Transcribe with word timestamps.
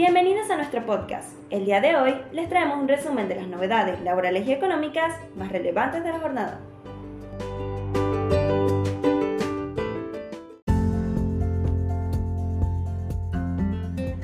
Bienvenidos 0.00 0.48
a 0.48 0.56
nuestro 0.56 0.86
podcast. 0.86 1.34
El 1.50 1.66
día 1.66 1.82
de 1.82 1.94
hoy 1.94 2.14
les 2.32 2.48
traemos 2.48 2.78
un 2.78 2.88
resumen 2.88 3.28
de 3.28 3.34
las 3.34 3.46
novedades 3.48 4.00
laborales 4.00 4.48
y 4.48 4.52
económicas 4.52 5.14
más 5.36 5.52
relevantes 5.52 6.02
de 6.02 6.10
la 6.10 6.18
jornada. 6.18 6.58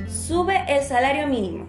Sube 0.08 0.64
el 0.66 0.82
salario 0.82 1.26
mínimo. 1.26 1.66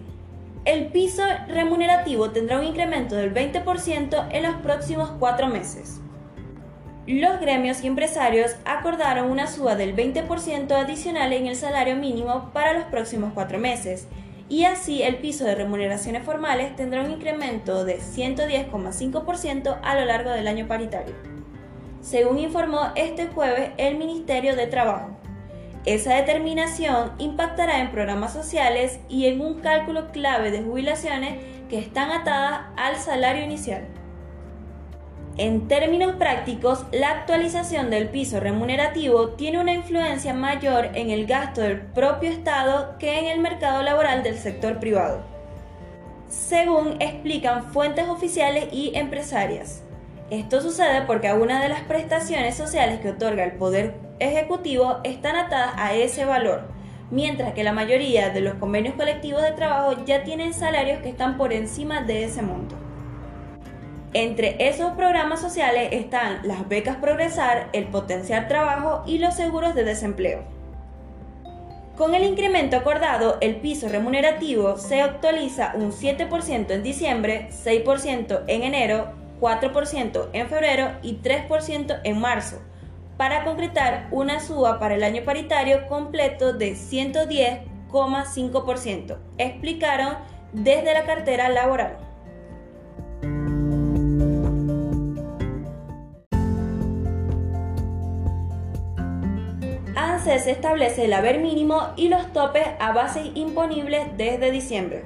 El 0.64 0.86
piso 0.86 1.22
remunerativo 1.46 2.30
tendrá 2.30 2.60
un 2.60 2.64
incremento 2.64 3.14
del 3.14 3.34
20% 3.34 4.28
en 4.30 4.42
los 4.42 4.54
próximos 4.62 5.10
cuatro 5.18 5.48
meses. 5.48 6.00
Los 7.08 7.40
gremios 7.40 7.82
y 7.82 7.86
empresarios 7.86 8.54
acordaron 8.66 9.30
una 9.30 9.46
suba 9.46 9.76
del 9.76 9.96
20% 9.96 10.72
adicional 10.72 11.32
en 11.32 11.46
el 11.46 11.56
salario 11.56 11.96
mínimo 11.96 12.50
para 12.52 12.74
los 12.74 12.84
próximos 12.84 13.32
cuatro 13.32 13.58
meses, 13.58 14.06
y 14.50 14.64
así 14.64 15.02
el 15.02 15.16
piso 15.16 15.46
de 15.46 15.54
remuneraciones 15.54 16.22
formales 16.22 16.76
tendrá 16.76 17.02
un 17.02 17.10
incremento 17.10 17.86
de 17.86 17.98
110,5% 17.98 19.78
a 19.82 19.94
lo 19.94 20.04
largo 20.04 20.28
del 20.32 20.48
año 20.48 20.68
paritario. 20.68 21.14
Según 22.02 22.38
informó 22.38 22.92
este 22.94 23.28
jueves 23.28 23.70
el 23.78 23.96
Ministerio 23.96 24.54
de 24.54 24.66
Trabajo, 24.66 25.08
esa 25.86 26.14
determinación 26.14 27.12
impactará 27.16 27.80
en 27.80 27.90
programas 27.90 28.34
sociales 28.34 29.00
y 29.08 29.28
en 29.28 29.40
un 29.40 29.60
cálculo 29.60 30.12
clave 30.12 30.50
de 30.50 30.60
jubilaciones 30.60 31.42
que 31.70 31.78
están 31.78 32.10
atadas 32.10 32.66
al 32.76 32.96
salario 32.96 33.44
inicial. 33.44 33.97
En 35.38 35.68
términos 35.68 36.16
prácticos, 36.16 36.84
la 36.90 37.10
actualización 37.10 37.90
del 37.90 38.08
piso 38.08 38.40
remunerativo 38.40 39.28
tiene 39.30 39.60
una 39.60 39.72
influencia 39.72 40.34
mayor 40.34 40.86
en 40.94 41.10
el 41.10 41.26
gasto 41.26 41.60
del 41.60 41.80
propio 41.80 42.28
Estado 42.28 42.98
que 42.98 43.20
en 43.20 43.26
el 43.26 43.38
mercado 43.38 43.84
laboral 43.84 44.24
del 44.24 44.36
sector 44.36 44.80
privado, 44.80 45.20
según 46.28 47.00
explican 47.00 47.72
fuentes 47.72 48.08
oficiales 48.08 48.66
y 48.72 48.90
empresarias. 48.96 49.84
Esto 50.28 50.60
sucede 50.60 51.02
porque 51.02 51.28
algunas 51.28 51.62
de 51.62 51.68
las 51.68 51.82
prestaciones 51.82 52.56
sociales 52.56 52.98
que 52.98 53.10
otorga 53.10 53.44
el 53.44 53.52
Poder 53.52 53.94
Ejecutivo 54.18 54.98
están 55.04 55.36
atadas 55.36 55.74
a 55.76 55.94
ese 55.94 56.24
valor, 56.24 56.62
mientras 57.12 57.52
que 57.52 57.62
la 57.62 57.72
mayoría 57.72 58.30
de 58.30 58.40
los 58.40 58.54
convenios 58.54 58.96
colectivos 58.96 59.42
de 59.42 59.52
trabajo 59.52 60.04
ya 60.04 60.24
tienen 60.24 60.52
salarios 60.52 61.00
que 61.00 61.10
están 61.10 61.36
por 61.36 61.52
encima 61.52 62.02
de 62.02 62.24
ese 62.24 62.42
monto. 62.42 62.87
Entre 64.14 64.56
esos 64.66 64.92
programas 64.92 65.38
sociales 65.38 65.90
están 65.92 66.38
las 66.44 66.66
becas 66.66 66.96
Progresar, 66.96 67.68
el 67.74 67.88
Potenciar 67.88 68.48
Trabajo 68.48 69.02
y 69.04 69.18
los 69.18 69.34
seguros 69.34 69.74
de 69.74 69.84
desempleo. 69.84 70.44
Con 71.94 72.14
el 72.14 72.24
incremento 72.24 72.78
acordado, 72.78 73.36
el 73.42 73.56
piso 73.56 73.90
remunerativo 73.90 74.78
se 74.78 75.02
actualiza 75.02 75.72
un 75.74 75.92
7% 75.92 76.70
en 76.70 76.82
diciembre, 76.82 77.50
6% 77.50 78.44
en 78.46 78.62
enero, 78.62 79.12
4% 79.42 80.30
en 80.32 80.48
febrero 80.48 80.92
y 81.02 81.18
3% 81.18 82.00
en 82.02 82.18
marzo, 82.18 82.62
para 83.18 83.44
concretar 83.44 84.08
una 84.10 84.40
suba 84.40 84.78
para 84.78 84.94
el 84.94 85.04
año 85.04 85.22
paritario 85.24 85.86
completo 85.86 86.54
de 86.54 86.72
110,5%, 86.72 89.18
explicaron 89.36 90.16
desde 90.54 90.94
la 90.94 91.04
cartera 91.04 91.50
laboral. 91.50 92.07
ANSES 100.28 100.48
establece 100.48 101.06
el 101.06 101.14
haber 101.14 101.38
mínimo 101.38 101.94
y 101.96 102.10
los 102.10 102.34
topes 102.34 102.66
a 102.80 102.92
bases 102.92 103.30
imponibles 103.34 104.08
desde 104.18 104.50
diciembre. 104.50 105.04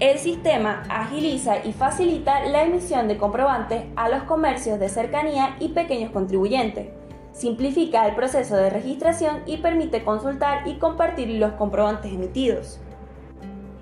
El 0.00 0.18
sistema 0.18 0.82
agiliza 0.88 1.64
y 1.64 1.72
facilita 1.72 2.44
la 2.46 2.64
emisión 2.64 3.06
de 3.06 3.18
comprobantes 3.18 3.84
a 3.96 4.08
los 4.08 4.22
comercios 4.22 4.80
de 4.80 4.88
cercanía 4.88 5.56
y 5.60 5.68
pequeños 5.68 6.10
contribuyentes. 6.10 6.88
Simplifica 7.32 8.08
el 8.08 8.14
proceso 8.16 8.56
de 8.56 8.70
registración 8.70 9.42
y 9.46 9.58
permite 9.58 10.02
consultar 10.02 10.66
y 10.66 10.78
compartir 10.78 11.28
los 11.28 11.52
comprobantes 11.52 12.12
emitidos. 12.12 12.80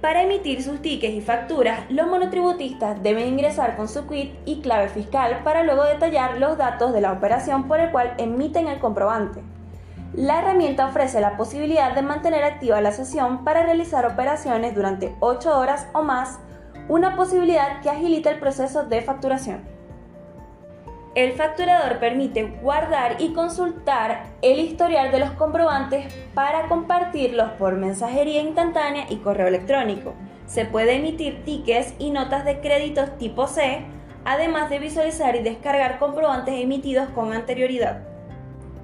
Para 0.01 0.23
emitir 0.23 0.63
sus 0.63 0.81
tickets 0.81 1.15
y 1.15 1.21
facturas, 1.21 1.81
los 1.91 2.07
monotributistas 2.07 3.03
deben 3.03 3.27
ingresar 3.27 3.77
con 3.77 3.89
su 3.89 4.07
quit 4.07 4.33
y 4.45 4.61
clave 4.61 4.89
fiscal 4.89 5.41
para 5.43 5.65
luego 5.65 5.83
detallar 5.83 6.39
los 6.39 6.57
datos 6.57 6.93
de 6.93 7.01
la 7.01 7.11
operación 7.11 7.67
por 7.67 7.81
el 7.81 7.91
cual 7.91 8.15
emiten 8.17 8.69
el 8.69 8.79
comprobante. 8.79 9.43
La 10.15 10.39
herramienta 10.39 10.87
ofrece 10.87 11.21
la 11.21 11.37
posibilidad 11.37 11.97
de 11.97 12.03
mantener 12.03 12.45
activa 12.45 12.81
la 12.81 12.93
sesión 12.93 13.43
para 13.43 13.65
realizar 13.65 14.07
operaciones 14.07 14.73
durante 14.77 15.17
8 15.19 15.59
horas 15.59 15.89
o 15.93 16.05
más, 16.05 16.39
una 16.89 17.17
posibilidad 17.17 17.81
que 17.81 17.91
agilita 17.91 18.31
el 18.31 18.39
proceso 18.39 18.85
de 18.85 19.03
facturación. 19.03 19.78
El 21.19 21.33
facturador 21.33 21.99
permite 21.99 22.45
guardar 22.63 23.17
y 23.19 23.33
consultar 23.33 24.27
el 24.41 24.61
historial 24.61 25.11
de 25.11 25.19
los 25.19 25.33
comprobantes 25.33 26.15
para 26.33 26.69
compartirlos 26.69 27.51
por 27.59 27.75
mensajería 27.75 28.41
instantánea 28.41 29.07
y 29.11 29.17
correo 29.17 29.49
electrónico. 29.49 30.15
Se 30.47 30.65
puede 30.65 30.95
emitir 30.95 31.43
tickets 31.43 31.93
y 31.99 32.13
notas 32.13 32.45
de 32.45 32.61
créditos 32.61 33.19
tipo 33.19 33.49
C, 33.49 33.81
además 34.25 34.71
de 34.71 34.79
visualizar 34.79 35.35
y 35.35 35.43
descargar 35.43 35.99
comprobantes 35.99 36.55
emitidos 36.55 37.09
con 37.09 37.33
anterioridad. 37.33 38.05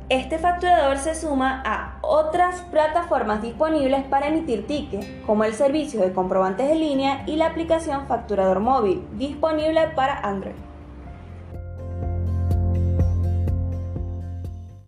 Este 0.08 0.38
facturador 0.38 0.98
se 0.98 1.14
suma 1.14 1.62
a 1.64 1.98
otras 2.02 2.62
plataformas 2.62 3.42
disponibles 3.42 4.02
para 4.06 4.26
emitir 4.26 4.66
tickets, 4.66 5.06
como 5.24 5.44
el 5.44 5.54
servicio 5.54 6.00
de 6.00 6.12
comprobantes 6.12 6.68
en 6.68 6.80
línea 6.80 7.22
y 7.28 7.36
la 7.36 7.46
aplicación 7.46 8.08
Facturador 8.08 8.58
Móvil, 8.58 9.06
disponible 9.12 9.86
para 9.94 10.18
Android. 10.18 10.73